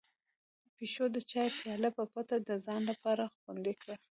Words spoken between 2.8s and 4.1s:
لپاره خوندي کړه.